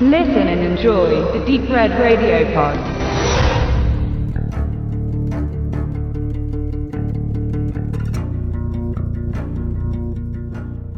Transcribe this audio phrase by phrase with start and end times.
[0.00, 2.76] Listen and enjoy the Deep Red Radio Pod.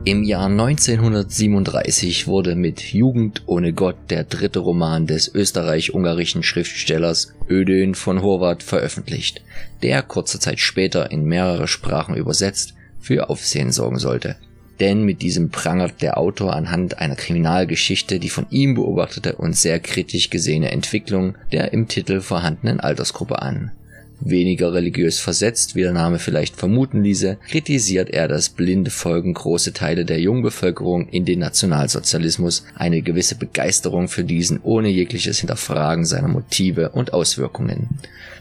[0.06, 7.94] Im Jahr 1937 wurde mit Jugend ohne Gott der dritte Roman des österreich-ungarischen Schriftstellers Ödön
[7.94, 9.42] von Horvath veröffentlicht,
[9.82, 14.36] der kurze Zeit später in mehrere Sprachen übersetzt für Aufsehen sorgen sollte.
[14.80, 19.80] Denn mit diesem prangert der Autor anhand einer Kriminalgeschichte die von ihm beobachtete und sehr
[19.80, 23.72] kritisch gesehene Entwicklung der im Titel vorhandenen Altersgruppe an
[24.20, 29.72] Weniger religiös versetzt, wie der Name vielleicht vermuten ließe, kritisiert er das blinde Folgen große
[29.72, 36.28] Teile der Jungbevölkerung in den Nationalsozialismus, eine gewisse Begeisterung für diesen ohne jegliches Hinterfragen seiner
[36.28, 37.88] Motive und Auswirkungen.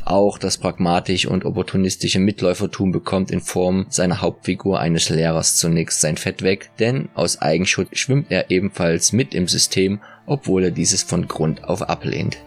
[0.06, 6.16] Auch das pragmatisch und opportunistische Mitläufertum bekommt in Form seiner Hauptfigur eines Lehrers zunächst sein
[6.16, 11.28] Fett weg, denn aus Eigenschutz schwimmt er ebenfalls mit im System, obwohl er dieses von
[11.28, 12.38] Grund auf ablehnt.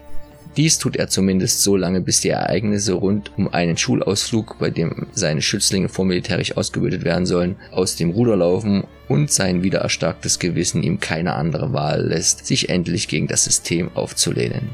[0.57, 5.07] Dies tut er zumindest so lange, bis die Ereignisse rund um einen Schulausflug, bei dem
[5.13, 10.99] seine Schützlinge vormilitärisch ausgebildet werden sollen, aus dem Ruder laufen und sein wiedererstarktes Gewissen ihm
[10.99, 14.69] keine andere Wahl lässt, sich endlich gegen das System aufzulehnen.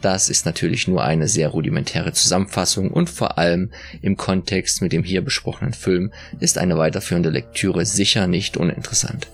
[0.00, 5.02] Das ist natürlich nur eine sehr rudimentäre Zusammenfassung und vor allem im Kontext mit dem
[5.02, 9.28] hier besprochenen Film ist eine weiterführende Lektüre sicher nicht uninteressant.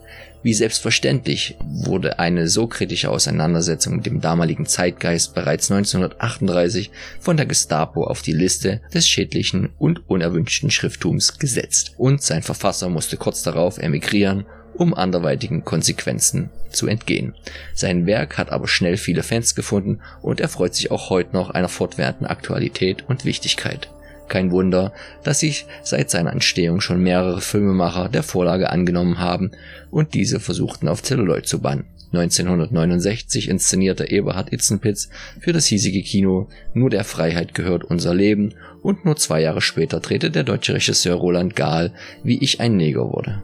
[0.45, 7.47] Wie selbstverständlich wurde eine so kritische Auseinandersetzung mit dem damaligen Zeitgeist bereits 1938 von der
[7.47, 13.43] Gestapo auf die Liste des schädlichen und unerwünschten Schrifttums gesetzt und sein Verfasser musste kurz
[13.43, 14.45] darauf emigrieren
[14.77, 17.35] um anderweitigen Konsequenzen zu entgehen.
[17.75, 21.69] Sein Werk hat aber schnell viele Fans gefunden und erfreut sich auch heute noch einer
[21.69, 23.89] fortwährenden Aktualität und Wichtigkeit.
[24.29, 29.51] Kein Wunder, dass sich seit seiner Entstehung schon mehrere Filmemacher der Vorlage angenommen haben
[29.91, 31.85] und diese versuchten auf Celluloid zu bannen.
[32.13, 35.09] 1969 inszenierte Eberhard Itzenpitz
[35.41, 40.01] für das hiesige Kino Nur der Freiheit gehört unser Leben und nur zwei Jahre später
[40.01, 43.43] drehte der deutsche Regisseur Roland Gahl Wie ich ein Neger wurde.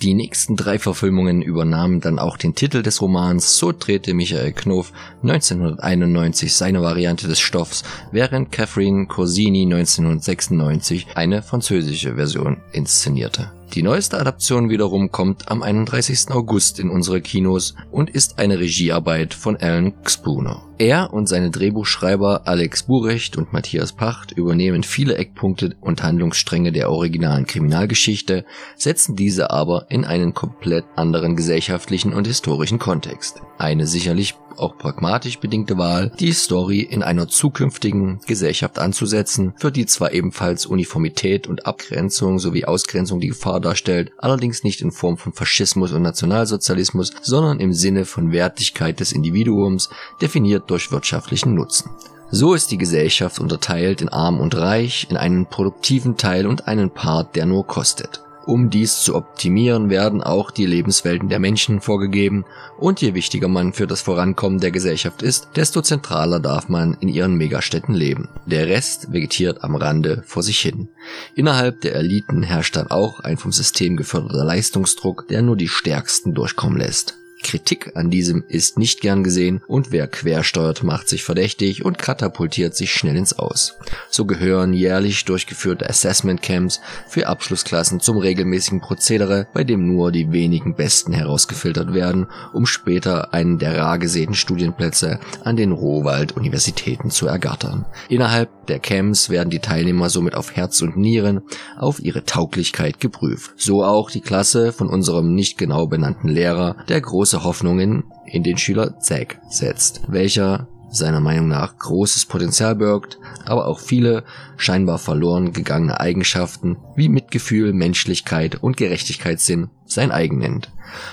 [0.00, 4.92] Die nächsten drei Verfilmungen übernahmen dann auch den Titel des Romans, so drehte Michael Knof
[5.22, 7.82] 1991 seine Variante des Stoffs,
[8.12, 13.50] während Catherine Corsini 1996 eine französische Version inszenierte.
[13.74, 16.30] Die neueste Adaption wiederum kommt am 31.
[16.30, 20.62] August in unsere Kinos und ist eine Regiearbeit von Alan Spooner.
[20.78, 26.90] Er und seine Drehbuchschreiber Alex Burecht und Matthias Pacht übernehmen viele Eckpunkte und Handlungsstränge der
[26.90, 33.42] originalen Kriminalgeschichte, setzen diese aber in einen komplett anderen gesellschaftlichen und historischen Kontext.
[33.58, 39.86] Eine sicherlich auch pragmatisch bedingte Wahl, die Story in einer zukünftigen Gesellschaft anzusetzen, für die
[39.86, 45.32] zwar ebenfalls Uniformität und Abgrenzung sowie Ausgrenzung die Gefahr darstellt, allerdings nicht in Form von
[45.32, 51.90] Faschismus und Nationalsozialismus, sondern im Sinne von Wertigkeit des Individuums, definiert durch wirtschaftlichen Nutzen.
[52.30, 56.90] So ist die Gesellschaft unterteilt in arm und reich, in einen produktiven Teil und einen
[56.90, 58.22] Part, der nur kostet.
[58.48, 62.46] Um dies zu optimieren, werden auch die Lebenswelten der Menschen vorgegeben
[62.78, 67.08] und je wichtiger man für das Vorankommen der Gesellschaft ist, desto zentraler darf man in
[67.08, 68.30] ihren Megastädten leben.
[68.46, 70.88] Der Rest vegetiert am Rande vor sich hin.
[71.34, 76.32] Innerhalb der Eliten herrscht dann auch ein vom System geförderter Leistungsdruck, der nur die Stärksten
[76.32, 77.18] durchkommen lässt.
[77.42, 82.74] Kritik an diesem ist nicht gern gesehen und wer quersteuert, macht sich verdächtig und katapultiert
[82.74, 83.76] sich schnell ins Aus.
[84.10, 90.32] So gehören jährlich durchgeführte Assessment Camps für Abschlussklassen zum regelmäßigen Prozedere, bei dem nur die
[90.32, 97.26] wenigen Besten herausgefiltert werden, um später einen der rar gesehenen Studienplätze an den Rohwald-Universitäten zu
[97.26, 97.86] ergattern.
[98.08, 101.42] Innerhalb der Camps werden die Teilnehmer somit auf Herz und Nieren
[101.76, 103.52] auf ihre Tauglichkeit geprüft.
[103.56, 108.42] So auch die Klasse von unserem nicht genau benannten Lehrer, der groß große Hoffnungen in
[108.42, 114.24] den Schüler Zack setzt, welcher seiner Meinung nach großes Potenzial birgt, aber auch viele
[114.56, 120.70] scheinbar verloren gegangene Eigenschaften wie Mitgefühl, Menschlichkeit und Gerechtigkeitssinn sein eigen nennt.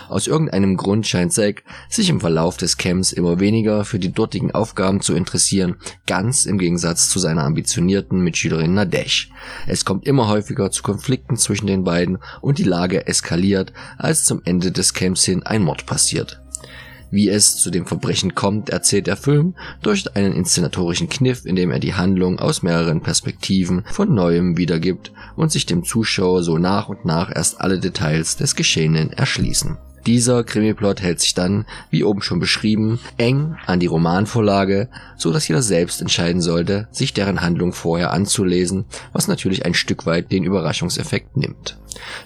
[0.09, 4.51] Aus irgendeinem Grund scheint Zack sich im Verlauf des Camps immer weniger für die dortigen
[4.51, 5.75] Aufgaben zu interessieren,
[6.07, 9.29] ganz im Gegensatz zu seiner ambitionierten Mitschülerin Nadesh.
[9.67, 14.41] Es kommt immer häufiger zu Konflikten zwischen den beiden und die Lage eskaliert, als zum
[14.45, 16.44] Ende des Camps hin ein Mord passiert.
[17.15, 21.71] Wie es zu dem Verbrechen kommt, erzählt der Film durch einen inszenatorischen Kniff, in dem
[21.71, 26.89] er die Handlung aus mehreren Perspektiven von neuem wiedergibt und sich dem Zuschauer so nach
[26.89, 29.77] und nach erst alle Details des Geschehenen erschließen.
[30.05, 34.87] Dieser Krimiplot hält sich dann, wie oben schon beschrieben, eng an die Romanvorlage,
[35.17, 40.05] so dass jeder selbst entscheiden sollte, sich deren Handlung vorher anzulesen, was natürlich ein Stück
[40.05, 41.79] weit den Überraschungseffekt nimmt.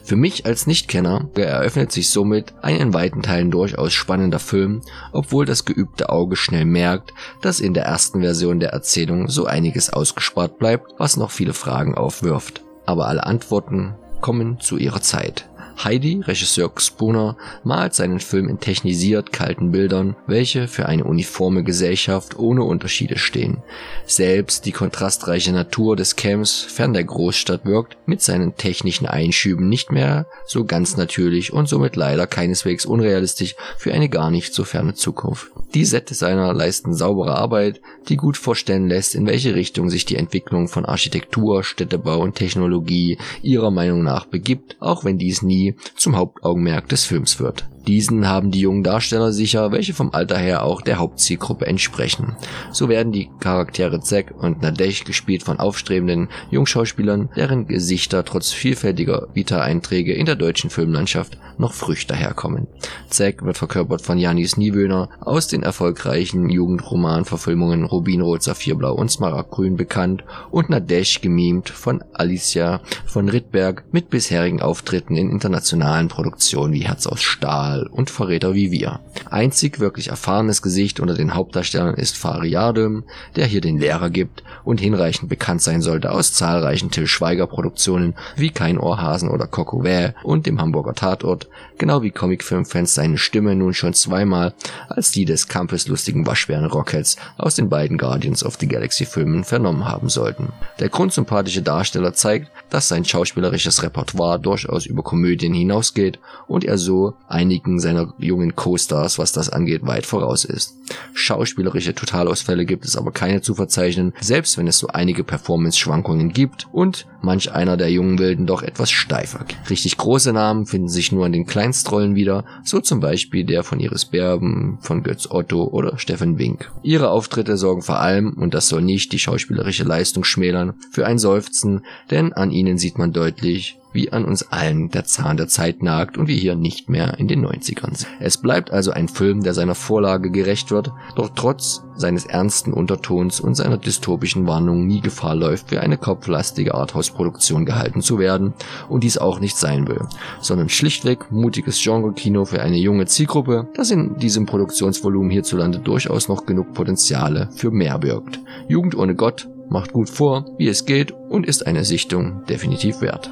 [0.04, 4.82] Für mich als Nichtkenner eröffnet sich somit ein in weiten Teilen durchaus spannender Film,
[5.14, 9.90] obwohl das geübte Auge schnell merkt, dass in der ersten Version der Erzählung so einiges
[9.90, 12.62] ausgespart bleibt, was noch viele Fragen aufwirft.
[12.86, 15.48] Aber alle Antworten kommen zu ihrer Zeit.
[15.84, 22.38] Heidi, Regisseur Spooner, malt seinen Film in technisiert kalten Bildern, welche für eine uniforme Gesellschaft
[22.38, 23.64] ohne Unterschiede stehen.
[24.06, 29.92] Selbst die kontrastreiche Natur des Camps fern der Großstadt wirkt mit seinen technischen Einschüben nicht
[29.92, 34.96] mehr so ganz natürlich und somit leider keineswegs unrealistisch für eine gar nicht so ferne
[34.96, 35.48] Zukunft.
[35.76, 40.68] Die Set-Designer leisten saubere Arbeit, die gut vorstellen lässt, in welche Richtung sich die Entwicklung
[40.68, 46.90] von Architektur, Städtebau und Technologie ihrer Meinung nach begibt, auch wenn dies nie zum Hauptaugenmerk
[46.90, 47.66] des Films wird.
[47.88, 52.36] Diesen haben die jungen Darsteller sicher, welche vom Alter her auch der Hauptzielgruppe entsprechen.
[52.72, 59.28] So werden die Charaktere Zack und Nadesh gespielt von aufstrebenden Jungschauspielern, deren Gesichter trotz vielfältiger
[59.34, 62.68] Vita-Einträge in der deutschen Filmlandschaft noch frisch daherkommen.
[63.10, 70.24] Zack wird verkörpert von Janis Niewöhner, aus den erfolgreichen Jugendromanverfilmungen Rubinrot, Saphirblau und Smaragdgrün bekannt
[70.52, 77.08] und Nadesh gemimt von Alicia von Rittberg mit bisherigen Auftritten in internationalen Produktionen wie Herz
[77.08, 79.00] aus Stahl, Fall und Verräter wie wir.
[79.30, 83.04] Einzig wirklich erfahrenes Gesicht unter den Hauptdarstellern ist Fari Yardem,
[83.36, 88.16] der hier den Lehrer gibt und hinreichend bekannt sein sollte aus zahlreichen Till Schweiger Produktionen
[88.36, 91.48] wie Kein Ohrhasen oder Cockowä und dem Hamburger Tatort,
[91.78, 94.54] genau wie Comicfilmfans seine Stimme nun schon zweimal
[94.88, 99.86] als die des campuslustigen Waschbären Rockets aus den beiden Guardians of the Galaxy Filmen vernommen
[99.86, 100.52] haben sollten.
[100.80, 107.14] Der grundsympathische Darsteller zeigt, dass sein schauspielerisches Repertoire durchaus über Komödien hinausgeht und er so
[107.60, 110.78] einigen seiner jungen Co-Stars, was das angeht, weit voraus ist.
[111.14, 116.68] Schauspielerische Totalausfälle gibt es aber keine zu verzeichnen, selbst wenn es so einige Performance-Schwankungen gibt
[116.72, 119.46] und manch einer der jungen Wilden doch etwas steifer.
[119.70, 123.80] Richtig große Namen finden sich nur in den Kleinstrollen wieder, so zum Beispiel der von
[123.80, 126.72] Iris Berben, von Götz Otto oder Steffen Wink.
[126.82, 131.20] Ihre Auftritte sorgen vor allem, und das soll nicht die schauspielerische Leistung schmälern, für ein
[131.20, 135.82] Seufzen, denn an ihnen sieht man deutlich, wie an uns allen der Zahn der Zeit
[135.84, 138.08] nagt und wir hier nicht mehr in den 90ern sind.
[138.20, 143.40] Es bleibt also ein Film, der seiner Vorlage gerecht wird, doch trotz seines ernsten Untertons
[143.40, 148.54] und seiner dystopischen Warnung nie Gefahr läuft, für eine kopflastige Arthouse-Produktion gehalten zu werden
[148.88, 150.02] und dies auch nicht sein will,
[150.42, 156.46] sondern schlichtweg mutiges Genre-Kino für eine junge Zielgruppe, das in diesem Produktionsvolumen hierzulande durchaus noch
[156.46, 158.40] genug Potenziale für mehr birgt.
[158.68, 163.30] Jugend ohne Gott macht gut vor, wie es geht und ist eine Sichtung definitiv wert.